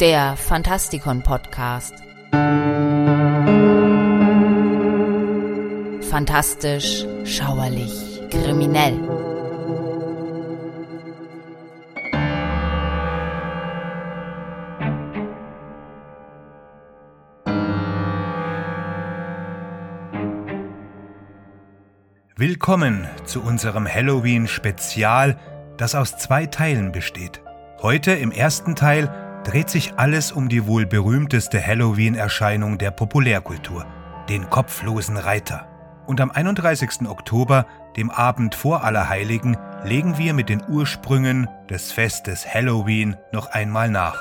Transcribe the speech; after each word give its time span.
der 0.00 0.36
Fantastikon 0.36 1.22
Podcast. 1.22 1.94
Fantastisch, 6.10 7.06
schauerlich, 7.24 8.22
kriminell. 8.30 8.98
Willkommen 22.36 23.08
zu 23.24 23.42
unserem 23.42 23.88
Halloween-Spezial, 23.88 25.38
das 25.78 25.94
aus 25.94 26.18
zwei 26.18 26.44
Teilen 26.44 26.92
besteht. 26.92 27.40
Heute 27.80 28.12
im 28.12 28.30
ersten 28.30 28.74
Teil 28.74 29.25
dreht 29.46 29.70
sich 29.70 29.96
alles 29.96 30.32
um 30.32 30.48
die 30.48 30.66
wohl 30.66 30.86
berühmteste 30.86 31.64
Halloween-Erscheinung 31.64 32.78
der 32.78 32.90
Populärkultur, 32.90 33.86
den 34.28 34.50
kopflosen 34.50 35.16
Reiter. 35.16 35.68
Und 36.04 36.20
am 36.20 36.32
31. 36.32 37.08
Oktober, 37.08 37.66
dem 37.96 38.10
Abend 38.10 38.56
vor 38.56 38.82
Allerheiligen, 38.82 39.56
legen 39.84 40.18
wir 40.18 40.34
mit 40.34 40.48
den 40.48 40.62
Ursprüngen 40.68 41.48
des 41.70 41.92
Festes 41.92 42.44
Halloween 42.52 43.16
noch 43.30 43.46
einmal 43.52 43.88
nach. 43.88 44.18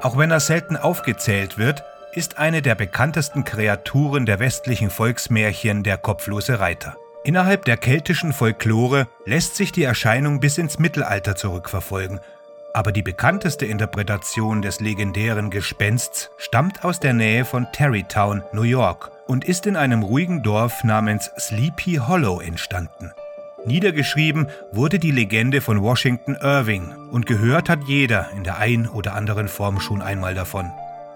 Auch 0.00 0.16
wenn 0.16 0.30
er 0.30 0.40
selten 0.40 0.76
aufgezählt 0.76 1.58
wird, 1.58 1.82
ist 2.12 2.38
eine 2.38 2.62
der 2.62 2.76
bekanntesten 2.76 3.42
Kreaturen 3.42 4.26
der 4.26 4.38
westlichen 4.38 4.90
Volksmärchen 4.90 5.82
der 5.82 5.98
kopflose 5.98 6.60
Reiter. 6.60 6.96
Innerhalb 7.22 7.66
der 7.66 7.76
keltischen 7.76 8.32
Folklore 8.32 9.06
lässt 9.26 9.54
sich 9.54 9.72
die 9.72 9.84
Erscheinung 9.84 10.40
bis 10.40 10.56
ins 10.56 10.78
Mittelalter 10.78 11.36
zurückverfolgen, 11.36 12.18
aber 12.72 12.92
die 12.92 13.02
bekannteste 13.02 13.66
Interpretation 13.66 14.62
des 14.62 14.80
legendären 14.80 15.50
Gespensts 15.50 16.30
stammt 16.38 16.84
aus 16.84 16.98
der 16.98 17.12
Nähe 17.12 17.44
von 17.44 17.66
Tarrytown, 17.72 18.42
New 18.52 18.62
York 18.62 19.10
und 19.26 19.44
ist 19.44 19.66
in 19.66 19.76
einem 19.76 20.02
ruhigen 20.02 20.42
Dorf 20.42 20.82
namens 20.82 21.30
Sleepy 21.38 21.96
Hollow 21.96 22.40
entstanden. 22.40 23.12
Niedergeschrieben 23.66 24.48
wurde 24.72 24.98
die 24.98 25.10
Legende 25.10 25.60
von 25.60 25.82
Washington 25.82 26.36
Irving 26.40 26.94
und 27.10 27.26
gehört 27.26 27.68
hat 27.68 27.80
jeder 27.86 28.30
in 28.34 28.44
der 28.44 28.56
ein 28.56 28.88
oder 28.88 29.14
anderen 29.14 29.48
Form 29.48 29.80
schon 29.80 30.00
einmal 30.00 30.34
davon. 30.34 30.70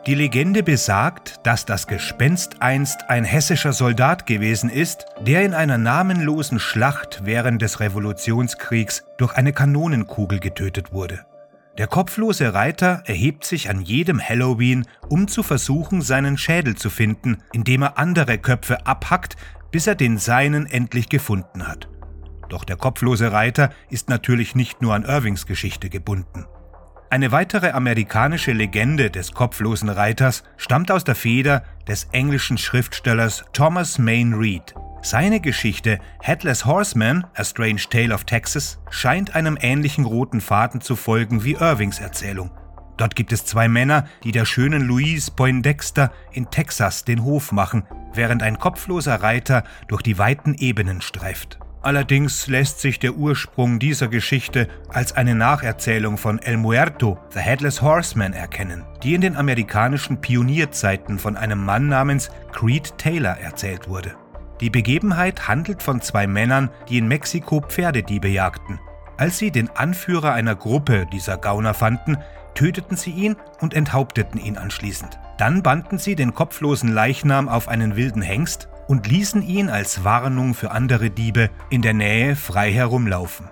Die 0.06 0.14
Legende 0.14 0.62
besagt, 0.62 1.41
dass 1.44 1.64
das 1.64 1.86
Gespenst 1.86 2.60
einst 2.60 3.08
ein 3.08 3.24
hessischer 3.24 3.72
Soldat 3.72 4.27
gewesen 4.27 4.69
ist, 4.69 5.06
der 5.22 5.42
in 5.44 5.55
einer 5.55 5.78
namenlosen 5.78 6.58
Schlacht 6.58 7.22
während 7.24 7.62
des 7.62 7.80
Revolutionskriegs 7.80 9.05
durch 9.16 9.34
eine 9.34 9.55
Kanonenkugel 9.55 10.41
getötet 10.41 10.92
wurde. 10.92 11.25
Der 11.78 11.86
kopflose 11.86 12.52
Reiter 12.52 13.02
erhebt 13.06 13.47
sich 13.47 13.70
an 13.70 13.80
jedem 13.80 14.20
Halloween, 14.20 14.86
um 15.08 15.27
zu 15.27 15.42
versuchen, 15.42 16.02
seinen 16.02 16.36
Schädel 16.36 16.77
zu 16.77 16.91
finden, 16.91 17.38
indem 17.55 17.82
er 17.82 17.97
andere 17.97 18.36
Köpfe 18.36 18.86
abhackt, 18.86 19.36
bis 19.70 19.86
er 19.86 19.94
den 19.94 20.19
seinen 20.19 20.66
endlich 20.66 21.08
gefunden 21.08 21.66
hat. 21.66 21.88
Doch 22.50 22.64
der 22.64 22.77
kopflose 22.77 23.32
Reiter 23.32 23.70
ist 23.88 24.10
natürlich 24.10 24.55
nicht 24.55 24.82
nur 24.82 24.94
an 24.94 25.05
Irvings 25.06 25.47
Geschichte 25.47 25.88
gebunden. 25.88 26.44
Eine 27.15 27.31
weitere 27.31 27.70
amerikanische 27.70 28.51
Legende 28.51 29.09
des 29.09 29.31
kopflosen 29.31 29.89
Reiters 29.89 30.43
stammt 30.57 30.91
aus 30.91 31.05
der 31.05 31.15
Feder 31.15 31.62
des 31.87 32.09
englischen 32.11 32.59
Schriftstellers 32.59 33.45
Thomas 33.53 34.01
Main 34.01 34.34
Reed. 34.34 34.75
Seine 35.01 35.39
Geschichte 35.39 36.01
Headless 36.21 36.65
Horseman, 36.65 37.25
A 37.37 37.45
Strange 37.45 37.83
Tale 37.89 38.12
of 38.12 38.25
Texas, 38.25 38.81
scheint 38.91 39.37
einem 39.37 39.56
ähnlichen 39.61 40.06
roten 40.06 40.41
Faden 40.41 40.81
zu 40.81 40.97
folgen 40.97 41.45
wie 41.45 41.53
Irvings 41.53 42.01
Erzählung. 42.01 42.51
Dort 42.97 43.15
gibt 43.15 43.33
es 43.33 43.47
zwei 43.47 43.69
Männer, 43.69 44.09
die 44.25 44.33
der 44.33 44.44
schönen 44.44 44.83
Louise 44.83 45.31
Poindexter 45.31 46.11
in 46.33 46.50
Texas 46.50 47.05
den 47.05 47.22
Hof 47.22 47.53
machen, 47.53 47.84
während 48.12 48.43
ein 48.43 48.59
kopfloser 48.59 49.22
Reiter 49.22 49.62
durch 49.87 50.03
die 50.03 50.19
weiten 50.19 50.55
Ebenen 50.55 51.00
streift. 51.00 51.61
Allerdings 51.84 52.47
lässt 52.47 52.81
sich 52.81 52.99
der 52.99 53.15
Ursprung 53.15 53.78
dieser 53.78 54.09
Geschichte 54.09 54.69
als 54.89 55.12
eine 55.12 55.34
Nacherzählung 55.34 56.17
von 56.17 56.39
El 56.39 56.56
Muerto, 56.56 57.19
The 57.28 57.41
Headless 57.41 57.83
Horseman, 57.83 58.33
erkennen, 58.33 58.87
die 59.03 59.12
in 59.12 59.21
den 59.21 59.37
amerikanischen 59.37 60.19
Pionierzeiten 60.19 61.19
von 61.19 61.37
einem 61.37 61.62
Mann 61.62 61.89
namens 61.89 62.31
Creed 62.53 62.97
Taylor 62.97 63.37
erzählt 63.37 63.87
wurde. 63.87 64.15
Die 64.62 64.71
Begebenheit 64.71 65.47
handelt 65.47 65.83
von 65.83 66.00
zwei 66.00 66.27
Männern, 66.27 66.71
die 66.89 66.97
in 66.97 67.06
Mexiko 67.06 67.61
Pferdediebe 67.61 68.28
jagten. 68.28 68.81
Als 69.19 69.37
sie 69.37 69.50
den 69.50 69.69
Anführer 69.69 70.33
einer 70.33 70.56
Gruppe 70.56 71.06
dieser 71.12 71.37
Gauner 71.37 71.75
fanden, 71.75 72.17
töteten 72.55 72.97
sie 72.97 73.11
ihn 73.11 73.37
und 73.61 73.75
enthaupteten 73.75 74.41
ihn 74.41 74.56
anschließend. 74.56 75.19
Dann 75.37 75.62
banden 75.62 75.99
sie 75.99 76.15
den 76.15 76.33
kopflosen 76.33 76.94
Leichnam 76.94 77.47
auf 77.47 77.69
einen 77.69 77.94
wilden 77.94 78.23
Hengst 78.23 78.71
und 78.89 79.06
ließen 79.06 79.43
ihn 79.43 79.69
als 79.69 80.05
Warnung 80.05 80.55
für 80.55 80.71
andere 80.71 81.11
Diebe 81.11 81.50
in 81.71 81.83
der 81.83 81.95
Nähe 81.95 82.37
frei 82.37 82.72
herumlaufen. 82.72 83.49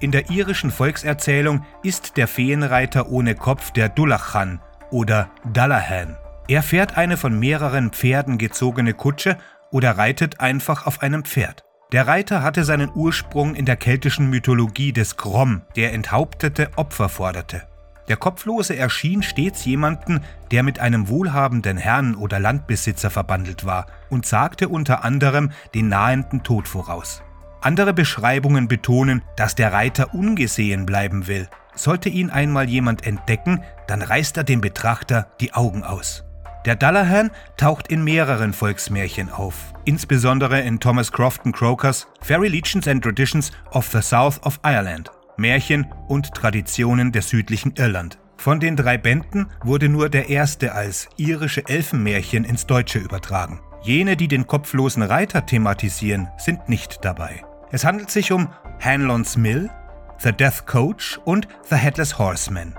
In 0.00 0.10
der 0.10 0.30
irischen 0.30 0.70
Volkserzählung 0.70 1.64
ist 1.82 2.16
der 2.16 2.28
Feenreiter 2.28 3.08
ohne 3.08 3.34
Kopf 3.34 3.70
der 3.70 3.88
Dullachan 3.88 4.60
oder 4.90 5.30
Dullahan. 5.52 6.16
Er 6.46 6.62
fährt 6.62 6.96
eine 6.96 7.16
von 7.16 7.38
mehreren 7.38 7.90
Pferden 7.90 8.36
gezogene 8.36 8.92
Kutsche 8.92 9.38
oder 9.70 9.96
reitet 9.96 10.40
einfach 10.40 10.86
auf 10.86 11.00
einem 11.02 11.24
Pferd. 11.24 11.64
Der 11.92 12.06
Reiter 12.06 12.42
hatte 12.42 12.64
seinen 12.64 12.90
Ursprung 12.94 13.54
in 13.54 13.66
der 13.66 13.76
keltischen 13.76 14.28
Mythologie 14.28 14.92
des 14.92 15.16
Grom, 15.16 15.62
der 15.76 15.92
enthauptete 15.92 16.70
Opfer 16.76 17.08
forderte. 17.08 17.62
Der 18.08 18.16
Kopflose 18.16 18.76
erschien 18.76 19.22
stets 19.22 19.64
jemanden, 19.64 20.20
der 20.50 20.62
mit 20.62 20.78
einem 20.78 21.08
wohlhabenden 21.08 21.78
Herrn 21.78 22.14
oder 22.14 22.38
Landbesitzer 22.38 23.08
verbandelt 23.10 23.64
war 23.64 23.86
und 24.10 24.26
sagte 24.26 24.68
unter 24.68 25.04
anderem 25.04 25.50
den 25.74 25.88
nahenden 25.88 26.42
Tod 26.42 26.68
voraus. 26.68 27.22
Andere 27.62 27.94
Beschreibungen 27.94 28.68
betonen, 28.68 29.22
dass 29.36 29.54
der 29.54 29.72
Reiter 29.72 30.12
ungesehen 30.12 30.84
bleiben 30.84 31.26
will. 31.26 31.48
Sollte 31.74 32.10
ihn 32.10 32.28
einmal 32.28 32.68
jemand 32.68 33.06
entdecken, 33.06 33.62
dann 33.86 34.02
reißt 34.02 34.36
er 34.36 34.44
dem 34.44 34.60
Betrachter 34.60 35.28
die 35.40 35.54
Augen 35.54 35.82
aus. 35.82 36.24
Der 36.66 36.76
Dullahan 36.76 37.30
taucht 37.56 37.88
in 37.88 38.04
mehreren 38.04 38.52
Volksmärchen 38.52 39.30
auf, 39.30 39.72
insbesondere 39.84 40.60
in 40.60 40.78
Thomas 40.78 41.10
Crofton 41.10 41.52
Crokers 41.52 42.06
Fairy 42.20 42.48
Legends 42.48 42.86
and 42.86 43.02
Traditions 43.02 43.50
of 43.72 43.88
the 43.88 44.02
South 44.02 44.42
of 44.44 44.60
Ireland 44.62 45.10
Märchen 45.36 45.86
und 46.08 46.34
Traditionen 46.34 47.12
der 47.12 47.22
südlichen 47.22 47.74
Irland. 47.76 48.18
Von 48.36 48.60
den 48.60 48.76
drei 48.76 48.98
Bänden 48.98 49.46
wurde 49.62 49.88
nur 49.88 50.08
der 50.08 50.28
erste 50.28 50.72
als 50.72 51.08
irische 51.16 51.66
Elfenmärchen 51.66 52.44
ins 52.44 52.66
Deutsche 52.66 52.98
übertragen. 52.98 53.60
Jene, 53.82 54.16
die 54.16 54.28
den 54.28 54.46
kopflosen 54.46 55.02
Reiter 55.02 55.46
thematisieren, 55.46 56.28
sind 56.38 56.68
nicht 56.68 57.04
dabei. 57.04 57.42
Es 57.70 57.84
handelt 57.84 58.10
sich 58.10 58.32
um 58.32 58.48
Hanlon's 58.80 59.36
Mill, 59.36 59.70
The 60.18 60.32
Death 60.32 60.66
Coach 60.66 61.18
und 61.24 61.48
The 61.68 61.76
Headless 61.76 62.18
Horseman. 62.18 62.74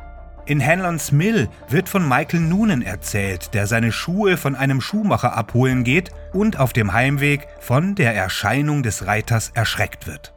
In 0.45 0.63
Hanlon's 0.63 1.11
Mill 1.11 1.49
wird 1.69 1.89
von 1.89 2.07
Michael 2.07 2.41
Noonan 2.41 2.83
erzählt, 2.83 3.55
der 3.55 3.65
seine 3.65 3.91
Schuhe 3.91 4.37
von 4.37 4.55
einem 4.55 4.79
Schuhmacher 4.79 5.35
abholen 5.35 5.83
geht 5.83 6.11
und 6.33 6.59
auf 6.59 6.71
dem 6.71 6.93
Heimweg 6.93 7.47
von 7.59 7.95
der 7.95 8.13
Erscheinung 8.13 8.83
des 8.83 9.07
Reiters 9.07 9.49
erschreckt 9.55 10.05
wird. 10.05 10.34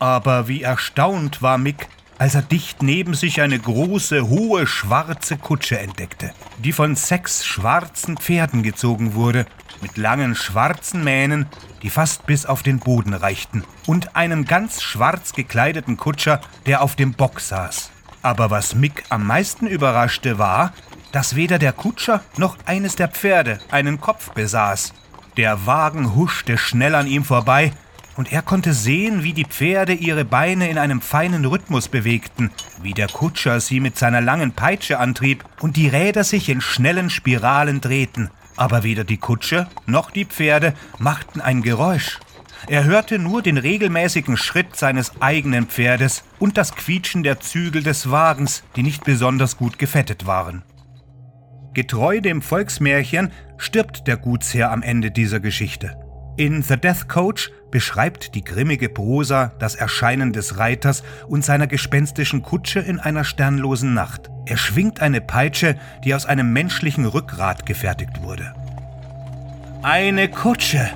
Aber 0.00 0.48
wie 0.48 0.62
erstaunt 0.62 1.42
war 1.42 1.58
Mick, 1.58 1.86
als 2.18 2.34
er 2.34 2.42
dicht 2.42 2.82
neben 2.82 3.12
sich 3.14 3.42
eine 3.42 3.58
große, 3.58 4.28
hohe, 4.28 4.66
schwarze 4.66 5.36
Kutsche 5.36 5.78
entdeckte, 5.78 6.32
die 6.58 6.72
von 6.72 6.96
sechs 6.96 7.44
schwarzen 7.44 8.16
Pferden 8.16 8.62
gezogen 8.62 9.14
wurde, 9.14 9.44
mit 9.82 9.98
langen 9.98 10.34
schwarzen 10.34 11.04
Mähnen, 11.04 11.46
die 11.82 11.90
fast 11.90 12.26
bis 12.26 12.46
auf 12.46 12.62
den 12.62 12.78
Boden 12.78 13.12
reichten, 13.12 13.62
und 13.86 14.16
einem 14.16 14.46
ganz 14.46 14.82
schwarz 14.82 15.32
gekleideten 15.32 15.98
Kutscher, 15.98 16.40
der 16.64 16.82
auf 16.82 16.96
dem 16.96 17.12
Bock 17.12 17.38
saß. 17.38 17.90
Aber 18.22 18.50
was 18.50 18.74
Mick 18.74 19.04
am 19.10 19.26
meisten 19.26 19.66
überraschte 19.66 20.38
war, 20.38 20.72
dass 21.12 21.36
weder 21.36 21.58
der 21.58 21.72
Kutscher 21.72 22.22
noch 22.38 22.56
eines 22.64 22.96
der 22.96 23.08
Pferde 23.08 23.58
einen 23.70 24.00
Kopf 24.00 24.30
besaß. 24.30 24.94
Der 25.36 25.66
Wagen 25.66 26.14
huschte 26.14 26.56
schnell 26.56 26.94
an 26.94 27.06
ihm 27.06 27.24
vorbei, 27.24 27.72
und 28.20 28.30
er 28.34 28.42
konnte 28.42 28.74
sehen, 28.74 29.22
wie 29.22 29.32
die 29.32 29.46
Pferde 29.46 29.94
ihre 29.94 30.26
Beine 30.26 30.68
in 30.68 30.76
einem 30.76 31.00
feinen 31.00 31.46
Rhythmus 31.46 31.88
bewegten, 31.88 32.50
wie 32.82 32.92
der 32.92 33.08
Kutscher 33.08 33.60
sie 33.60 33.80
mit 33.80 33.96
seiner 33.96 34.20
langen 34.20 34.52
Peitsche 34.52 34.98
antrieb 34.98 35.42
und 35.62 35.78
die 35.78 35.88
Räder 35.88 36.22
sich 36.22 36.50
in 36.50 36.60
schnellen 36.60 37.08
Spiralen 37.08 37.80
drehten. 37.80 38.28
Aber 38.58 38.82
weder 38.82 39.04
die 39.04 39.16
Kutsche 39.16 39.68
noch 39.86 40.10
die 40.10 40.26
Pferde 40.26 40.74
machten 40.98 41.40
ein 41.40 41.62
Geräusch. 41.62 42.18
Er 42.68 42.84
hörte 42.84 43.18
nur 43.18 43.40
den 43.40 43.56
regelmäßigen 43.56 44.36
Schritt 44.36 44.76
seines 44.76 45.22
eigenen 45.22 45.64
Pferdes 45.64 46.22
und 46.38 46.58
das 46.58 46.74
Quietschen 46.74 47.22
der 47.22 47.40
Zügel 47.40 47.82
des 47.82 48.10
Wagens, 48.10 48.64
die 48.76 48.82
nicht 48.82 49.02
besonders 49.02 49.56
gut 49.56 49.78
gefettet 49.78 50.26
waren. 50.26 50.62
Getreu 51.72 52.20
dem 52.20 52.42
Volksmärchen 52.42 53.32
stirbt 53.56 54.06
der 54.06 54.18
Gutsherr 54.18 54.72
am 54.72 54.82
Ende 54.82 55.10
dieser 55.10 55.40
Geschichte. 55.40 55.96
In 56.40 56.62
The 56.62 56.78
Death 56.78 57.06
Coach 57.06 57.50
beschreibt 57.70 58.34
die 58.34 58.42
grimmige 58.42 58.88
Prosa 58.88 59.52
das 59.58 59.74
Erscheinen 59.74 60.32
des 60.32 60.56
Reiters 60.56 61.02
und 61.28 61.44
seiner 61.44 61.66
gespenstischen 61.66 62.40
Kutsche 62.40 62.80
in 62.80 62.98
einer 62.98 63.24
sternlosen 63.24 63.92
Nacht. 63.92 64.30
Er 64.46 64.56
schwingt 64.56 65.02
eine 65.02 65.20
Peitsche, 65.20 65.76
die 66.02 66.14
aus 66.14 66.24
einem 66.24 66.50
menschlichen 66.54 67.04
Rückgrat 67.04 67.66
gefertigt 67.66 68.22
wurde. 68.22 68.54
Eine 69.82 70.30
Kutsche. 70.30 70.88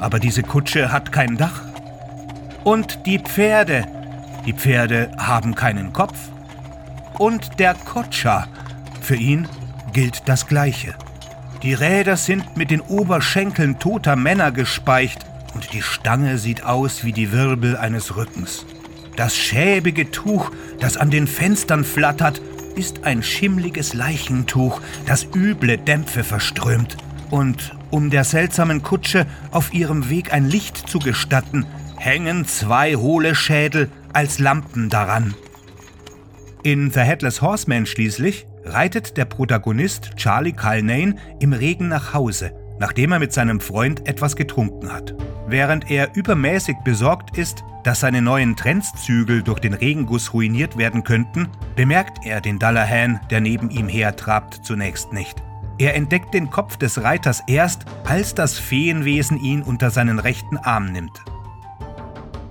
Aber 0.00 0.18
diese 0.18 0.42
Kutsche 0.42 0.90
hat 0.90 1.12
kein 1.12 1.36
Dach. 1.36 1.60
Und 2.64 3.04
die 3.04 3.18
Pferde. 3.18 3.84
Die 4.46 4.54
Pferde 4.54 5.10
haben 5.18 5.54
keinen 5.54 5.92
Kopf. 5.92 6.16
Und 7.18 7.60
der 7.60 7.74
Kutscher. 7.74 8.48
Für 9.02 9.16
ihn 9.16 9.46
gilt 9.92 10.30
das 10.30 10.46
Gleiche. 10.46 10.94
Die 11.62 11.74
Räder 11.74 12.16
sind 12.16 12.56
mit 12.56 12.72
den 12.72 12.80
Oberschenkeln 12.80 13.78
toter 13.78 14.16
Männer 14.16 14.50
gespeicht 14.50 15.20
und 15.54 15.72
die 15.72 15.82
Stange 15.82 16.38
sieht 16.38 16.64
aus 16.64 17.04
wie 17.04 17.12
die 17.12 17.30
Wirbel 17.30 17.76
eines 17.76 18.16
Rückens. 18.16 18.66
Das 19.14 19.36
schäbige 19.36 20.10
Tuch, 20.10 20.50
das 20.80 20.96
an 20.96 21.10
den 21.10 21.28
Fenstern 21.28 21.84
flattert, 21.84 22.42
ist 22.74 23.04
ein 23.04 23.22
schimmliges 23.22 23.94
Leichentuch, 23.94 24.80
das 25.06 25.26
üble 25.36 25.78
Dämpfe 25.78 26.24
verströmt. 26.24 26.96
Und 27.30 27.76
um 27.90 28.10
der 28.10 28.24
seltsamen 28.24 28.82
Kutsche 28.82 29.26
auf 29.52 29.72
ihrem 29.72 30.10
Weg 30.10 30.32
ein 30.32 30.48
Licht 30.48 30.88
zu 30.88 30.98
gestatten, 30.98 31.66
hängen 31.96 32.44
zwei 32.46 32.96
hohle 32.96 33.36
Schädel 33.36 33.88
als 34.12 34.40
Lampen 34.40 34.88
daran. 34.88 35.34
In 36.64 36.90
The 36.90 37.00
Headless 37.00 37.40
Horseman 37.40 37.86
schließlich 37.86 38.46
reitet 38.64 39.16
der 39.16 39.24
Protagonist 39.24 40.16
Charlie 40.16 40.52
Culnane 40.52 41.16
im 41.40 41.52
Regen 41.52 41.88
nach 41.88 42.14
Hause, 42.14 42.52
nachdem 42.78 43.12
er 43.12 43.18
mit 43.18 43.32
seinem 43.32 43.60
Freund 43.60 44.08
etwas 44.08 44.36
getrunken 44.36 44.92
hat. 44.92 45.14
Während 45.46 45.90
er 45.90 46.14
übermäßig 46.14 46.76
besorgt 46.84 47.36
ist, 47.36 47.64
dass 47.84 48.00
seine 48.00 48.22
neuen 48.22 48.56
Trendszügel 48.56 49.42
durch 49.42 49.58
den 49.58 49.74
Regenguss 49.74 50.32
ruiniert 50.32 50.78
werden 50.78 51.04
könnten, 51.04 51.48
bemerkt 51.74 52.24
er 52.24 52.40
den 52.40 52.58
Dallahan, 52.58 53.20
der 53.30 53.40
neben 53.40 53.70
ihm 53.70 53.88
hertrabt, 53.88 54.60
zunächst 54.62 55.12
nicht. 55.12 55.42
Er 55.78 55.94
entdeckt 55.94 56.32
den 56.32 56.50
Kopf 56.50 56.76
des 56.76 57.02
Reiters 57.02 57.42
erst, 57.48 57.86
als 58.04 58.34
das 58.34 58.58
Feenwesen 58.58 59.40
ihn 59.40 59.62
unter 59.62 59.90
seinen 59.90 60.18
rechten 60.18 60.56
Arm 60.56 60.92
nimmt. 60.92 61.22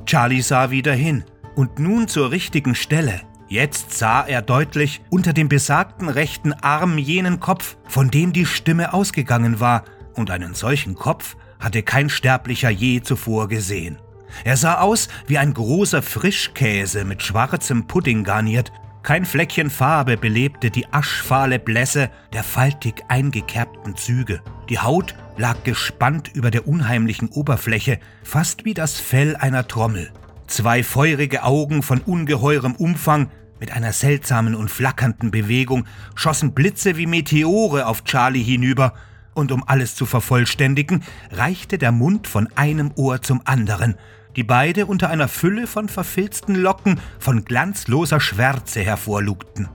Charlie 0.05 0.41
sah 0.41 0.71
wieder 0.71 0.93
hin 0.93 1.23
und 1.55 1.79
nun 1.79 2.07
zur 2.07 2.31
richtigen 2.31 2.75
Stelle. 2.75 3.21
Jetzt 3.51 3.91
sah 3.91 4.21
er 4.21 4.41
deutlich 4.41 5.01
unter 5.09 5.33
dem 5.33 5.49
besagten 5.49 6.07
rechten 6.07 6.53
Arm 6.53 6.97
jenen 6.97 7.41
Kopf, 7.41 7.75
von 7.85 8.09
dem 8.09 8.31
die 8.31 8.45
Stimme 8.45 8.93
ausgegangen 8.93 9.59
war, 9.59 9.83
und 10.13 10.31
einen 10.31 10.53
solchen 10.53 10.95
Kopf 10.95 11.35
hatte 11.59 11.83
kein 11.83 12.07
Sterblicher 12.07 12.69
je 12.69 13.01
zuvor 13.01 13.49
gesehen. 13.49 13.97
Er 14.45 14.55
sah 14.55 14.79
aus 14.79 15.09
wie 15.27 15.37
ein 15.37 15.53
großer 15.53 16.01
Frischkäse 16.01 17.03
mit 17.03 17.23
schwarzem 17.23 17.87
Pudding 17.87 18.23
garniert, 18.23 18.71
kein 19.03 19.25
Fleckchen 19.25 19.69
Farbe 19.69 20.15
belebte 20.15 20.71
die 20.71 20.87
aschfahle 20.93 21.59
Blässe 21.59 22.09
der 22.31 22.45
faltig 22.45 23.03
eingekerbten 23.09 23.97
Züge. 23.97 24.39
Die 24.69 24.79
Haut 24.79 25.13
lag 25.35 25.61
gespannt 25.65 26.31
über 26.33 26.51
der 26.51 26.69
unheimlichen 26.69 27.27
Oberfläche, 27.27 27.99
fast 28.23 28.63
wie 28.63 28.73
das 28.73 28.97
Fell 29.01 29.35
einer 29.35 29.67
Trommel. 29.67 30.09
Zwei 30.47 30.83
feurige 30.83 31.43
Augen 31.43 31.81
von 31.81 31.99
ungeheurem 31.99 32.75
Umfang 32.75 33.29
mit 33.61 33.71
einer 33.71 33.93
seltsamen 33.93 34.55
und 34.55 34.71
flackernden 34.71 35.29
Bewegung 35.29 35.85
schossen 36.15 36.53
Blitze 36.53 36.97
wie 36.97 37.05
Meteore 37.05 37.85
auf 37.85 38.03
Charlie 38.03 38.43
hinüber, 38.43 38.93
und 39.33 39.53
um 39.53 39.63
alles 39.65 39.95
zu 39.95 40.05
vervollständigen, 40.05 41.03
reichte 41.31 41.77
der 41.77 41.93
Mund 41.93 42.27
von 42.27 42.49
einem 42.55 42.91
Ohr 42.95 43.21
zum 43.21 43.41
anderen, 43.45 43.95
die 44.35 44.43
beide 44.43 44.87
unter 44.87 45.09
einer 45.09 45.29
Fülle 45.29 45.67
von 45.67 45.87
verfilzten 45.87 46.55
Locken 46.55 46.99
von 47.19 47.45
glanzloser 47.45 48.19
Schwärze 48.19 48.81
hervorlugten. 48.81 49.69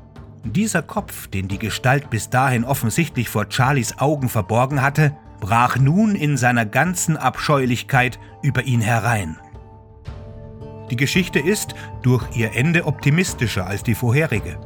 Dieser 0.45 0.83
Kopf, 0.83 1.29
den 1.29 1.49
die 1.49 1.59
Gestalt 1.59 2.11
bis 2.11 2.29
dahin 2.29 2.65
offensichtlich 2.65 3.31
vor 3.31 3.47
Charlies 3.49 3.99
Augen 3.99 4.29
verborgen 4.29 4.83
hatte, 4.83 5.17
brach 5.41 5.79
nun 5.79 6.17
in 6.17 6.37
seiner 6.37 6.67
ganzen 6.67 7.17
Abscheulichkeit 7.17 8.19
über 8.43 8.65
ihn 8.65 8.81
herein. 8.81 9.39
Die 10.91 10.97
Geschichte 10.97 11.39
ist 11.39 11.75
durch 12.03 12.25
ihr 12.37 12.55
Ende 12.55 12.87
optimistischer 12.87 13.67
als 13.67 13.83
die 13.83 13.95
vorherige. 13.95 14.59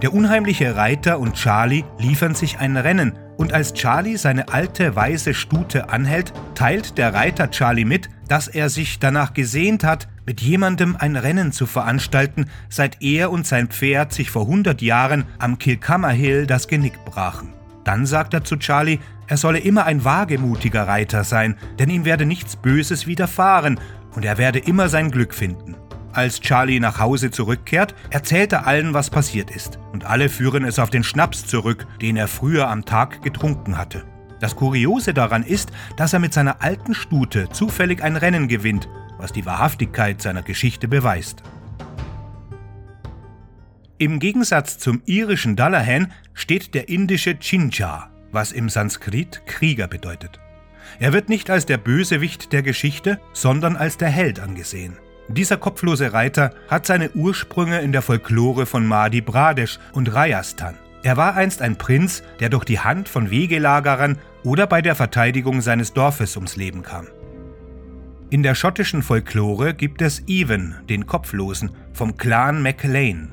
Der 0.00 0.12
unheimliche 0.12 0.76
Reiter 0.76 1.18
und 1.18 1.34
Charlie 1.34 1.84
liefern 1.98 2.34
sich 2.34 2.58
ein 2.58 2.76
Rennen, 2.76 3.12
und 3.36 3.52
als 3.52 3.74
Charlie 3.74 4.16
seine 4.16 4.48
alte 4.50 4.94
weiße 4.94 5.34
Stute 5.34 5.88
anhält, 5.88 6.32
teilt 6.54 6.98
der 6.98 7.14
Reiter 7.14 7.50
Charlie 7.50 7.84
mit, 7.84 8.08
dass 8.28 8.46
er 8.46 8.68
sich 8.68 8.98
danach 8.98 9.34
gesehnt 9.34 9.84
hat, 9.84 10.06
mit 10.26 10.40
jemandem 10.40 10.96
ein 10.96 11.16
Rennen 11.16 11.50
zu 11.50 11.66
veranstalten, 11.66 12.46
seit 12.68 13.02
er 13.02 13.30
und 13.30 13.46
sein 13.46 13.68
Pferd 13.68 14.12
sich 14.12 14.30
vor 14.30 14.42
100 14.42 14.80
Jahren 14.82 15.24
am 15.38 15.58
Kilkammer 15.58 16.10
Hill 16.10 16.46
das 16.46 16.68
Genick 16.68 17.04
brachen. 17.04 17.52
Dann 17.84 18.06
sagt 18.06 18.32
er 18.32 18.44
zu 18.44 18.56
Charlie, 18.56 19.00
er 19.26 19.36
solle 19.36 19.58
immer 19.58 19.86
ein 19.86 20.04
wagemutiger 20.04 20.86
Reiter 20.86 21.24
sein, 21.24 21.56
denn 21.78 21.90
ihm 21.90 22.04
werde 22.04 22.26
nichts 22.26 22.54
Böses 22.54 23.06
widerfahren 23.06 23.80
und 24.14 24.24
er 24.24 24.38
werde 24.38 24.58
immer 24.58 24.88
sein 24.88 25.10
Glück 25.10 25.34
finden. 25.34 25.76
Als 26.12 26.40
Charlie 26.40 26.78
nach 26.78 26.98
Hause 26.98 27.30
zurückkehrt, 27.30 27.94
erzählt 28.10 28.52
er 28.52 28.66
allen, 28.66 28.92
was 28.92 29.08
passiert 29.08 29.50
ist. 29.50 29.78
Und 29.92 30.04
alle 30.04 30.28
führen 30.28 30.64
es 30.64 30.78
auf 30.78 30.90
den 30.90 31.04
Schnaps 31.04 31.46
zurück, 31.46 31.86
den 32.02 32.16
er 32.16 32.28
früher 32.28 32.68
am 32.68 32.84
Tag 32.84 33.22
getrunken 33.22 33.78
hatte. 33.78 34.04
Das 34.38 34.56
Kuriose 34.56 35.14
daran 35.14 35.42
ist, 35.42 35.70
dass 35.96 36.12
er 36.12 36.18
mit 36.18 36.34
seiner 36.34 36.62
alten 36.62 36.94
Stute 36.94 37.48
zufällig 37.50 38.02
ein 38.02 38.16
Rennen 38.16 38.48
gewinnt, 38.48 38.88
was 39.16 39.32
die 39.32 39.46
Wahrhaftigkeit 39.46 40.20
seiner 40.20 40.42
Geschichte 40.42 40.88
beweist. 40.88 41.42
Im 43.98 44.18
Gegensatz 44.18 44.78
zum 44.78 45.00
irischen 45.06 45.54
Dallahan 45.54 46.12
steht 46.34 46.74
der 46.74 46.88
indische 46.88 47.38
Chincha, 47.38 48.10
was 48.32 48.50
im 48.50 48.68
Sanskrit 48.68 49.42
Krieger 49.46 49.86
bedeutet. 49.86 50.41
Er 50.98 51.12
wird 51.12 51.28
nicht 51.28 51.50
als 51.50 51.66
der 51.66 51.78
Bösewicht 51.78 52.52
der 52.52 52.62
Geschichte, 52.62 53.20
sondern 53.32 53.76
als 53.76 53.96
der 53.96 54.08
Held 54.08 54.40
angesehen. 54.40 54.98
Dieser 55.28 55.56
kopflose 55.56 56.12
Reiter 56.12 56.52
hat 56.68 56.86
seine 56.86 57.10
Ursprünge 57.12 57.80
in 57.80 57.92
der 57.92 58.02
Folklore 58.02 58.66
von 58.66 58.86
Madhya 58.86 59.22
Pradesh 59.22 59.78
und 59.92 60.12
Rajasthan. 60.14 60.76
Er 61.02 61.16
war 61.16 61.34
einst 61.34 61.62
ein 61.62 61.76
Prinz, 61.76 62.22
der 62.40 62.48
durch 62.48 62.64
die 62.64 62.80
Hand 62.80 63.08
von 63.08 63.30
Wegelagerern 63.30 64.18
oder 64.44 64.66
bei 64.66 64.82
der 64.82 64.94
Verteidigung 64.94 65.60
seines 65.60 65.92
Dorfes 65.92 66.36
ums 66.36 66.56
Leben 66.56 66.82
kam. 66.82 67.08
In 68.30 68.42
der 68.42 68.54
schottischen 68.54 69.02
Folklore 69.02 69.74
gibt 69.74 70.00
es 70.00 70.22
Even, 70.26 70.76
den 70.88 71.06
Kopflosen, 71.06 71.70
vom 71.92 72.16
Clan 72.16 72.62
MacLean. 72.62 73.30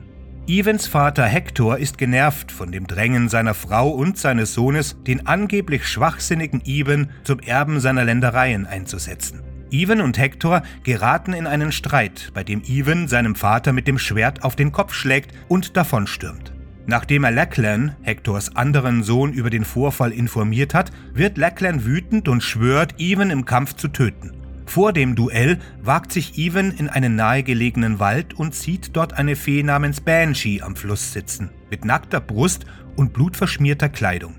Evans 0.50 0.88
Vater 0.88 1.26
Hector 1.26 1.78
ist 1.78 2.00
genervt 2.00 2.52
von 2.52 2.72
dem 2.72 2.88
Drängen 2.88 3.30
seiner 3.30 3.54
Frau 3.54 3.90
und 3.90 4.18
seines 4.18 4.56
Sohnes, 4.56 4.98
den 5.06 5.28
angeblich 5.28 5.88
schwachsinnigen 5.88 6.64
Even 6.66 7.12
zum 7.24 7.40
Erben 7.40 7.80
seiner 7.80 8.04
Ländereien 8.04 8.66
einzusetzen. 8.66 9.44
Ivan 9.70 10.02
und 10.02 10.18
Hector 10.18 10.64
geraten 10.84 11.34
in 11.34 11.46
einen 11.46 11.72
Streit, 11.72 12.32
bei 12.34 12.44
dem 12.44 12.64
Ivan 12.66 13.08
seinem 13.08 13.36
Vater 13.36 13.74
mit 13.74 13.88
dem 13.88 14.00
Schwert 14.00 14.44
auf 14.44 14.56
den 14.56 14.72
Kopf 14.72 14.96
schlägt 14.96 15.36
und 15.50 15.78
davonstürmt. 15.78 16.52
Nachdem 16.88 17.26
er 17.26 17.32
Lachlan, 17.32 17.96
Hectors 18.02 18.56
anderen 18.56 19.04
Sohn, 19.04 19.32
über 19.32 19.52
den 19.52 19.66
Vorfall 19.66 20.12
informiert 20.12 20.74
hat, 20.74 20.90
wird 21.14 21.38
Lachlan 21.38 21.86
wütend 21.86 22.28
und 22.28 22.42
schwört, 22.42 22.96
Ivan 22.98 23.30
im 23.30 23.46
Kampf 23.46 23.76
zu 23.76 23.88
töten. 23.88 24.39
Vor 24.70 24.94
dem 24.94 25.16
Duell 25.16 25.58
wagt 25.82 26.12
sich 26.12 26.38
Ivan 26.38 26.70
in 26.70 26.90
einen 26.90 27.16
nahegelegenen 27.16 27.98
Wald 27.98 28.36
und 28.36 28.54
sieht 28.54 28.96
dort 28.96 29.14
eine 29.14 29.36
Fee 29.36 29.64
namens 29.64 30.00
Banshee 30.00 30.62
am 30.62 30.76
Fluss 30.76 31.12
sitzen, 31.12 31.50
mit 31.72 31.86
nackter 31.86 32.22
Brust 32.22 32.68
und 32.96 33.12
blutverschmierter 33.12 33.90
Kleidung. 33.90 34.36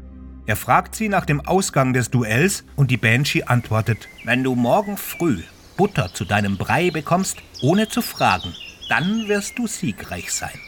Er 0.46 0.54
fragt 0.54 0.94
sie 0.94 1.08
nach 1.08 1.26
dem 1.26 1.40
Ausgang 1.40 1.92
des 1.94 2.12
Duells 2.12 2.62
und 2.76 2.92
die 2.92 2.96
Banshee 2.96 3.42
antwortet, 3.42 4.06
wenn 4.24 4.44
du 4.44 4.54
morgen 4.54 4.96
früh 4.96 5.40
Butter 5.76 6.14
zu 6.14 6.24
deinem 6.24 6.56
Brei 6.56 6.92
bekommst, 6.92 7.38
ohne 7.60 7.88
zu 7.88 8.00
fragen, 8.00 8.54
dann 8.88 9.26
wirst 9.26 9.58
du 9.58 9.66
siegreich 9.66 10.30
sein. 10.30 10.60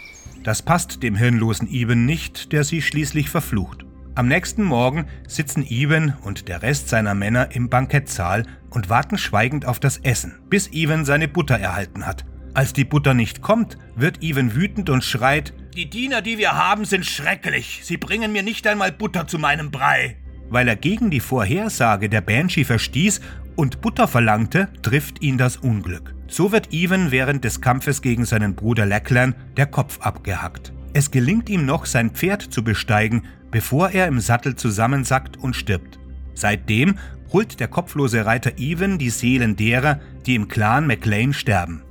Das 0.43 0.63
passt 0.63 1.05
dem 1.05 1.15
hirnlosen 1.15 1.69
Eben 1.69 2.05
nicht, 2.05 2.51
der 2.51 2.65
sie 2.65 2.83
schließlich 2.83 3.31
verflucht. 3.31 3.82
Am 4.15 4.29
nächsten 4.29 4.63
Morgen 4.63 5.07
sitzen 5.27 5.65
Eben 5.67 6.13
und 6.23 6.49
der 6.49 6.61
Rest 6.61 6.91
seiner 6.91 7.15
Männer 7.15 7.55
im 7.57 7.71
Bankettsaal 7.71 8.45
und 8.69 8.91
warten 8.91 9.17
schweigend 9.17 9.65
auf 9.65 9.81
das 9.81 9.97
Essen, 9.97 10.39
bis 10.51 10.71
Even 10.71 11.07
seine 11.07 11.29
Butter 11.29 11.59
erhalten 11.59 12.05
hat. 12.05 12.27
Als 12.53 12.75
die 12.75 12.85
Butter 12.85 13.15
nicht 13.15 13.41
kommt, 13.41 13.79
wird 13.97 14.23
Even 14.23 14.55
wütend 14.55 14.91
und 14.91 15.03
schreit, 15.03 15.55
die 15.75 15.89
Diener, 15.89 16.21
die 16.21 16.37
wir 16.37 16.53
haben, 16.53 16.85
sind 16.85 17.07
schrecklich. 17.07 17.81
Sie 17.85 17.97
bringen 17.97 18.33
mir 18.33 18.43
nicht 18.43 18.67
einmal 18.67 18.93
Butter 18.93 19.27
zu 19.27 19.39
meinem 19.39 19.71
Brei. 19.71 20.19
Weil 20.51 20.69
er 20.69 20.77
gegen 20.77 21.09
die 21.09 21.21
Vorhersage 21.21 22.11
der 22.11 22.21
Banshee 22.21 22.65
verstieß 22.65 23.23
und 23.57 23.81
Butter 23.81 24.07
verlangte, 24.07 24.69
trifft 24.83 25.23
ihn 25.23 25.39
das 25.39 25.57
Unglück. 25.57 26.15
So 26.29 26.53
wird 26.53 26.75
Even 26.75 27.11
während 27.11 27.45
des 27.45 27.63
Kampfes 27.63 28.03
gegen 28.03 28.27
seinen 28.27 28.55
Bruder 28.55 28.85
Lachlan 28.85 29.35
der 29.57 29.67
Kopf 29.67 30.01
abgehackt. 30.01 30.75
Es 30.95 31.11
gelingt 31.11 31.49
ihm 31.49 31.65
noch, 31.65 31.87
sein 31.87 32.11
Pferd 32.11 32.43
zu 32.43 32.63
besteigen, 32.63 33.25
bevor 33.51 33.91
er 33.91 34.07
im 34.07 34.21
Sattel 34.21 34.57
zusammensackt 34.57 35.37
und 35.39 35.57
stirbt. 35.57 35.99
Seitdem 36.35 36.97
holt 37.33 37.61
der 37.61 37.69
kopflose 37.69 38.27
Reiter 38.27 38.59
Even 38.59 38.99
die 38.99 39.11
Seelen 39.11 39.57
derer, 39.57 40.01
die 40.27 40.35
im 40.35 40.49
Clan 40.49 40.87
MacLean 40.87 41.33
sterben. 41.33 41.83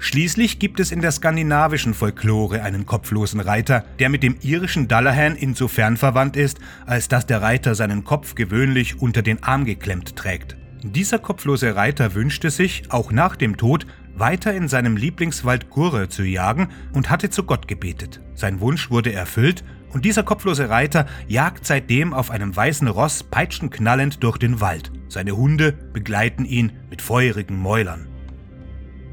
Schließlich 0.00 0.60
gibt 0.60 0.78
es 0.78 0.92
in 0.92 1.00
der 1.00 1.10
skandinavischen 1.10 1.92
Folklore 1.92 2.62
einen 2.62 2.86
kopflosen 2.86 3.40
Reiter, 3.40 3.84
der 3.98 4.08
mit 4.08 4.22
dem 4.22 4.36
irischen 4.42 4.86
Dullahan 4.86 5.34
insofern 5.34 5.96
verwandt 5.96 6.36
ist, 6.36 6.58
als 6.86 7.08
dass 7.08 7.26
der 7.26 7.42
Reiter 7.42 7.74
seinen 7.74 8.04
Kopf 8.04 8.36
gewöhnlich 8.36 9.00
unter 9.00 9.22
den 9.22 9.42
Arm 9.42 9.64
geklemmt 9.64 10.14
trägt. 10.14 10.56
Dieser 10.84 11.18
kopflose 11.18 11.74
Reiter 11.74 12.14
wünschte 12.14 12.50
sich, 12.50 12.84
auch 12.90 13.10
nach 13.10 13.34
dem 13.34 13.56
Tod, 13.56 13.86
weiter 14.18 14.54
in 14.54 14.68
seinem 14.68 14.96
Lieblingswald 14.96 15.70
Gurre 15.70 16.08
zu 16.08 16.22
jagen 16.22 16.68
und 16.92 17.10
hatte 17.10 17.30
zu 17.30 17.44
Gott 17.44 17.68
gebetet. 17.68 18.20
Sein 18.34 18.60
Wunsch 18.60 18.90
wurde 18.90 19.12
erfüllt 19.12 19.64
und 19.92 20.04
dieser 20.04 20.22
kopflose 20.22 20.68
Reiter 20.68 21.06
jagt 21.26 21.66
seitdem 21.66 22.12
auf 22.12 22.30
einem 22.30 22.54
weißen 22.54 22.88
Ross 22.88 23.22
peitschenknallend 23.22 24.22
durch 24.22 24.38
den 24.38 24.60
Wald. 24.60 24.92
Seine 25.08 25.36
Hunde 25.36 25.72
begleiten 25.72 26.44
ihn 26.44 26.72
mit 26.90 27.02
feurigen 27.02 27.56
Mäulern. 27.58 28.06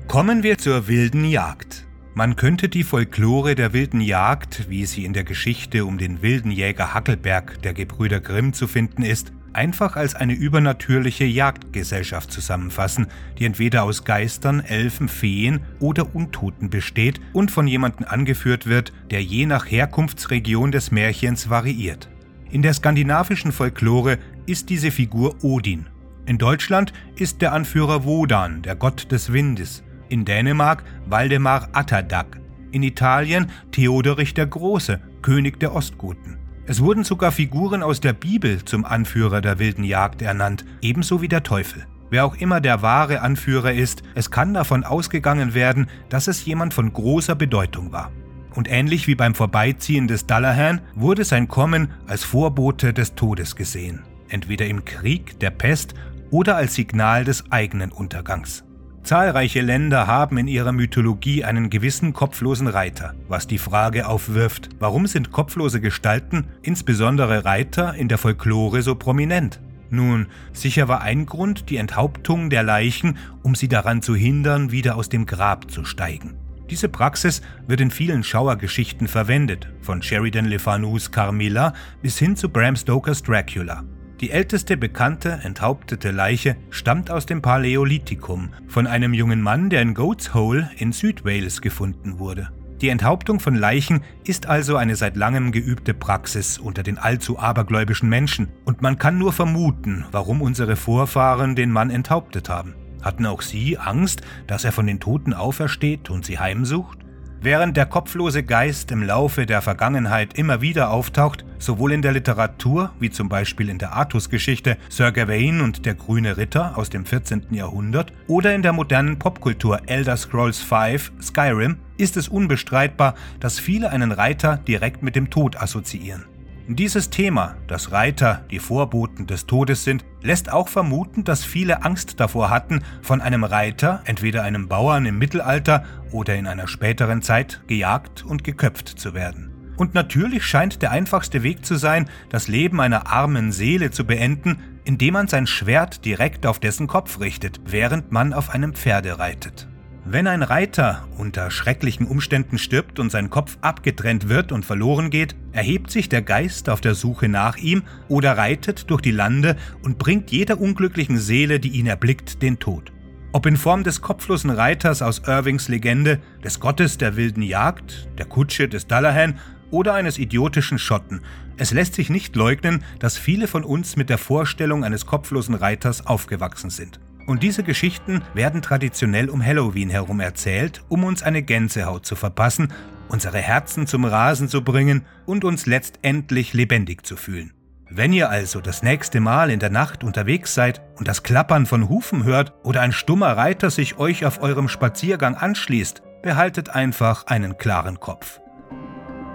Kommen 0.07 0.43
wir 0.43 0.57
zur 0.57 0.87
wilden 0.87 1.25
Jagd. 1.25 1.87
Man 2.13 2.35
könnte 2.35 2.69
die 2.69 2.83
Folklore 2.83 3.55
der 3.55 3.73
wilden 3.73 3.99
Jagd, 3.99 4.69
wie 4.69 4.85
sie 4.85 5.03
in 5.03 5.13
der 5.13 5.23
Geschichte 5.23 5.85
um 5.85 5.97
den 5.97 6.21
wilden 6.21 6.51
Jäger 6.51 6.93
Hackelberg 6.93 7.61
der 7.63 7.73
Gebrüder 7.73 8.21
Grimm 8.21 8.53
zu 8.53 8.67
finden 8.67 9.03
ist, 9.03 9.33
einfach 9.55 9.95
als 9.95 10.15
eine 10.15 10.33
übernatürliche 10.33 11.25
Jagdgesellschaft 11.25 12.31
zusammenfassen, 12.31 13.07
die 13.39 13.45
entweder 13.45 13.83
aus 13.83 14.03
Geistern, 14.03 14.59
Elfen, 14.59 15.07
Feen 15.07 15.61
oder 15.79 16.13
Untoten 16.13 16.69
besteht 16.69 17.21
und 17.33 17.51
von 17.51 17.67
jemandem 17.67 18.05
angeführt 18.07 18.67
wird, 18.67 18.93
der 19.09 19.23
je 19.23 19.45
nach 19.45 19.65
Herkunftsregion 19.65 20.71
des 20.71 20.91
Märchens 20.91 21.49
variiert. 21.49 22.09
In 22.51 22.61
der 22.61 22.73
skandinavischen 22.73 23.51
Folklore 23.51 24.19
ist 24.45 24.69
diese 24.69 24.91
Figur 24.91 25.43
Odin. 25.43 25.87
In 26.25 26.37
Deutschland 26.37 26.91
ist 27.15 27.41
der 27.41 27.53
Anführer 27.53 28.03
Wodan, 28.03 28.61
der 28.61 28.75
Gott 28.75 29.11
des 29.11 29.31
Windes. 29.31 29.83
In 30.09 30.25
Dänemark 30.25 30.83
Waldemar 31.07 31.69
Atterdag. 31.71 32.39
In 32.71 32.83
Italien 32.83 33.51
Theodorich 33.71 34.33
der 34.33 34.47
Große, 34.47 34.99
König 35.21 35.59
der 35.59 35.73
Ostgoten. 35.73 36.44
Es 36.67 36.81
wurden 36.81 37.03
sogar 37.03 37.31
Figuren 37.31 37.83
aus 37.83 38.01
der 38.01 38.13
Bibel 38.13 38.65
zum 38.65 38.85
Anführer 38.85 39.39
der 39.41 39.59
wilden 39.59 39.83
Jagd 39.83 40.23
ernannt, 40.23 40.65
ebenso 40.81 41.21
wie 41.21 41.27
der 41.27 41.43
Teufel. 41.43 41.85
Wer 42.09 42.25
auch 42.25 42.35
immer 42.35 42.59
der 42.59 42.81
wahre 42.81 43.21
Anführer 43.21 43.73
ist, 43.73 44.01
es 44.15 44.31
kann 44.31 44.53
davon 44.53 44.83
ausgegangen 44.83 45.53
werden, 45.53 45.87
dass 46.09 46.27
es 46.27 46.43
jemand 46.45 46.73
von 46.73 46.91
großer 46.91 47.35
Bedeutung 47.35 47.91
war. 47.91 48.11
Und 48.55 48.69
ähnlich 48.71 49.05
wie 49.05 49.15
beim 49.15 49.35
Vorbeiziehen 49.35 50.07
des 50.07 50.25
Dallahan 50.25 50.81
wurde 50.95 51.23
sein 51.23 51.47
Kommen 51.47 51.89
als 52.07 52.23
Vorbote 52.23 52.93
des 52.93 53.13
Todes 53.13 53.55
gesehen, 53.55 54.03
entweder 54.29 54.65
im 54.65 54.85
Krieg, 54.85 55.39
der 55.39 55.51
Pest 55.51 55.93
oder 56.31 56.55
als 56.55 56.73
Signal 56.73 57.25
des 57.25 57.51
eigenen 57.51 57.91
Untergangs. 57.91 58.63
Zahlreiche 59.05 59.61
Länder 59.61 60.07
haben 60.07 60.39
in 60.39 60.47
ihrer 60.47 60.71
Mythologie 60.71 61.43
einen 61.43 61.69
gewissen 61.69 62.11
kopflosen 62.11 62.65
Reiter, 62.65 63.13
was 63.27 63.45
die 63.45 63.59
Frage 63.59 64.07
aufwirft, 64.07 64.69
warum 64.79 65.05
sind 65.05 65.31
kopflose 65.31 65.79
Gestalten, 65.79 66.45
insbesondere 66.63 67.45
Reiter, 67.45 67.93
in 67.93 68.07
der 68.07 68.17
Folklore 68.17 68.81
so 68.81 68.95
prominent? 68.95 69.61
Nun, 69.91 70.25
sicher 70.53 70.87
war 70.87 71.01
ein 71.01 71.27
Grund 71.27 71.69
die 71.69 71.77
Enthauptung 71.77 72.49
der 72.49 72.63
Leichen, 72.63 73.19
um 73.43 73.53
sie 73.53 73.67
daran 73.67 74.01
zu 74.01 74.15
hindern, 74.15 74.71
wieder 74.71 74.95
aus 74.95 75.07
dem 75.07 75.27
Grab 75.27 75.69
zu 75.69 75.85
steigen. 75.85 76.33
Diese 76.71 76.89
Praxis 76.89 77.43
wird 77.67 77.81
in 77.81 77.91
vielen 77.91 78.23
Schauergeschichten 78.23 79.07
verwendet, 79.07 79.71
von 79.81 80.01
Sheridan 80.01 80.45
Le 80.45 80.57
Fanus 80.57 81.11
Carmilla 81.11 81.73
bis 82.01 82.17
hin 82.17 82.35
zu 82.35 82.49
Bram 82.49 82.75
Stokers 82.75 83.21
Dracula. 83.21 83.83
Die 84.21 84.31
älteste 84.31 84.77
bekannte 84.77 85.41
enthauptete 85.43 86.11
Leiche 86.11 86.55
stammt 86.69 87.11
aus 87.11 87.25
dem 87.25 87.41
Paläolithikum 87.41 88.49
von 88.67 88.87
einem 88.87 89.13
jungen 89.13 89.41
Mann, 89.41 89.69
der 89.69 89.81
in 89.81 89.93
Goats 89.93 90.33
Hole 90.33 90.69
in 90.77 90.93
Südwales 90.93 91.61
gefunden 91.61 92.17
wurde. 92.17 92.49
Die 92.81 92.89
Enthauptung 92.89 93.39
von 93.39 93.55
Leichen 93.55 94.01
ist 94.25 94.47
also 94.47 94.77
eine 94.77 94.95
seit 94.95 95.17
langem 95.17 95.51
geübte 95.51 95.93
Praxis 95.93 96.57
unter 96.57 96.83
den 96.83 96.97
allzu 96.97 97.39
abergläubischen 97.39 98.07
Menschen 98.07 98.49
und 98.63 98.81
man 98.81 98.97
kann 98.97 99.17
nur 99.17 99.33
vermuten, 99.33 100.05
warum 100.11 100.41
unsere 100.41 100.75
Vorfahren 100.75 101.55
den 101.55 101.71
Mann 101.71 101.89
enthauptet 101.89 102.47
haben. 102.47 102.73
Hatten 103.01 103.25
auch 103.25 103.41
sie 103.41 103.77
Angst, 103.77 104.21
dass 104.47 104.63
er 104.63 104.71
von 104.71 104.87
den 104.87 104.99
Toten 104.99 105.33
aufersteht 105.33 106.09
und 106.09 106.25
sie 106.25 106.39
heimsucht? 106.39 107.04
Während 107.45 107.77
der 107.77 107.85
kopflose 107.85 108.41
Geist 108.41 108.89
im 108.89 109.03
Laufe 109.03 109.45
der 109.45 109.61
Vergangenheit 109.61 110.35
immer 110.35 110.61
wieder 110.61 110.89
auftaucht, 110.89 111.45
sowohl 111.59 111.91
in 111.91 112.01
der 112.01 112.13
Literatur 112.13 112.91
wie 112.99 113.11
zum 113.11 113.29
Beispiel 113.29 113.69
in 113.69 113.77
der 113.77 113.93
Artus-Geschichte 113.93 114.77
Sir 114.89 115.11
Gawain 115.11 115.61
und 115.61 115.85
der 115.85 115.93
grüne 115.93 116.37
Ritter 116.37 116.75
aus 116.75 116.89
dem 116.89 117.05
14. 117.05 117.45
Jahrhundert 117.51 118.11
oder 118.25 118.55
in 118.55 118.63
der 118.63 118.73
modernen 118.73 119.19
Popkultur 119.19 119.79
Elder 119.85 120.17
Scrolls 120.17 120.59
V 120.59 120.97
Skyrim, 121.21 121.77
ist 121.97 122.17
es 122.17 122.29
unbestreitbar, 122.29 123.13
dass 123.39 123.59
viele 123.59 123.91
einen 123.91 124.11
Reiter 124.11 124.57
direkt 124.57 125.03
mit 125.03 125.15
dem 125.15 125.29
Tod 125.29 125.55
assoziieren. 125.55 126.25
Dieses 126.67 127.11
Thema, 127.11 127.57
dass 127.67 127.91
Reiter 127.91 128.43
die 128.49 128.57
Vorboten 128.57 129.27
des 129.27 129.45
Todes 129.45 129.83
sind, 129.83 130.03
lässt 130.23 130.51
auch 130.51 130.67
vermuten, 130.67 131.23
dass 131.23 131.43
viele 131.43 131.83
Angst 131.83 132.19
davor 132.19 132.49
hatten, 132.49 132.81
von 133.03 133.21
einem 133.21 133.43
Reiter, 133.43 134.01
entweder 134.05 134.41
einem 134.41 134.67
Bauern 134.67 135.05
im 135.05 135.19
Mittelalter 135.19 135.83
oder 136.11 136.33
in 136.33 136.47
einer 136.47 136.67
späteren 136.67 137.21
Zeit, 137.21 137.61
gejagt 137.67 138.25
und 138.25 138.43
geköpft 138.43 138.87
zu 138.87 139.13
werden. 139.13 139.51
Und 139.77 139.93
natürlich 139.93 140.43
scheint 140.43 140.81
der 140.81 140.89
einfachste 140.89 141.43
Weg 141.43 141.63
zu 141.63 141.75
sein, 141.75 142.09
das 142.29 142.47
Leben 142.47 142.81
einer 142.81 143.11
armen 143.11 143.51
Seele 143.51 143.91
zu 143.91 144.03
beenden, 144.05 144.57
indem 144.85 145.13
man 145.13 145.27
sein 145.27 145.45
Schwert 145.45 146.03
direkt 146.03 146.47
auf 146.47 146.59
dessen 146.59 146.87
Kopf 146.87 147.19
richtet, 147.19 147.61
während 147.65 148.11
man 148.11 148.33
auf 148.33 148.49
einem 148.49 148.73
Pferde 148.73 149.19
reitet. 149.19 149.67
Wenn 150.07 150.27
ein 150.27 150.43
Reiter 150.43 151.07
unter 151.17 151.49
schrecklichen 151.49 152.05
Umständen 152.05 152.59
stirbt 152.59 152.99
und 152.99 153.09
sein 153.09 153.31
Kopf 153.31 153.57
abgetrennt 153.61 154.29
wird 154.29 154.51
und 154.51 154.63
verloren 154.63 155.09
geht, 155.09 155.35
erhebt 155.51 155.89
sich 155.89 156.09
der 156.09 156.21
Geist 156.21 156.69
auf 156.69 156.79
der 156.79 156.93
Suche 156.93 157.27
nach 157.27 157.57
ihm 157.57 157.81
oder 158.07 158.37
reitet 158.37 158.91
durch 158.91 159.01
die 159.01 159.09
Lande 159.09 159.55
und 159.81 159.97
bringt 159.97 160.29
jeder 160.29 160.61
unglücklichen 160.61 161.17
Seele, 161.17 161.59
die 161.59 161.69
ihn 161.69 161.87
erblickt, 161.87 162.43
den 162.43 162.59
Tod. 162.59 162.91
Ob 163.31 163.47
in 163.47 163.57
Form 163.57 163.83
des 163.83 164.01
kopflosen 164.01 164.51
Reiters 164.51 165.01
aus 165.01 165.23
Irvings 165.25 165.69
Legende, 165.69 166.19
des 166.43 166.59
Gottes 166.59 166.99
der 166.99 167.15
wilden 167.15 167.41
Jagd, 167.41 168.07
der 168.19 168.27
Kutsche 168.27 168.69
des 168.69 168.85
Dallahan 168.85 169.39
oder 169.71 169.95
eines 169.95 170.19
idiotischen 170.19 170.77
Schotten, 170.77 171.21
es 171.57 171.71
lässt 171.71 171.95
sich 171.95 172.11
nicht 172.11 172.35
leugnen, 172.35 172.83
dass 172.99 173.17
viele 173.17 173.47
von 173.47 173.63
uns 173.63 173.95
mit 173.95 174.11
der 174.11 174.19
Vorstellung 174.19 174.83
eines 174.83 175.07
kopflosen 175.07 175.55
Reiters 175.55 176.05
aufgewachsen 176.05 176.69
sind. 176.69 176.99
Und 177.25 177.41
diese 177.41 177.63
Geschichten 177.63 178.21
werden 178.33 178.61
traditionell 178.61 179.29
um 179.29 179.43
Halloween 179.43 179.89
herum 179.89 180.19
erzählt, 180.19 180.83
um 180.89 181.03
uns 181.03 181.23
eine 181.23 181.41
Gänsehaut 181.41 182.05
zu 182.05 182.15
verpassen, 182.15 182.71
unsere 183.07 183.39
Herzen 183.39 183.87
zum 183.87 184.05
Rasen 184.05 184.47
zu 184.47 184.63
bringen 184.63 185.05
und 185.25 185.43
uns 185.43 185.65
letztendlich 185.65 186.53
lebendig 186.53 187.05
zu 187.05 187.15
fühlen. 187.15 187.53
Wenn 187.89 188.13
ihr 188.13 188.29
also 188.29 188.61
das 188.61 188.83
nächste 188.83 189.19
Mal 189.19 189.51
in 189.51 189.59
der 189.59 189.69
Nacht 189.69 190.03
unterwegs 190.03 190.53
seid 190.53 190.81
und 190.97 191.07
das 191.07 191.23
Klappern 191.23 191.65
von 191.65 191.87
Hufen 191.87 192.23
hört 192.23 192.53
oder 192.63 192.81
ein 192.81 192.91
stummer 192.91 193.37
Reiter 193.37 193.69
sich 193.69 193.97
euch 193.97 194.25
auf 194.25 194.41
eurem 194.41 194.67
Spaziergang 194.67 195.35
anschließt, 195.35 196.01
behaltet 196.23 196.69
einfach 196.69 197.27
einen 197.27 197.57
klaren 197.57 197.99
Kopf. 197.99 198.41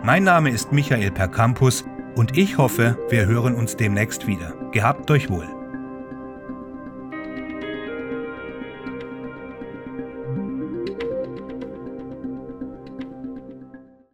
Mein 0.02 0.24
Name 0.24 0.50
ist 0.50 0.72
Michael 0.72 1.12
Percampus 1.12 1.84
und 2.16 2.36
ich 2.36 2.58
hoffe, 2.58 2.98
wir 3.08 3.26
hören 3.26 3.54
uns 3.54 3.76
demnächst 3.76 4.26
wieder. 4.26 4.54
Gehabt 4.72 5.10
euch 5.10 5.30
wohl. 5.30 5.59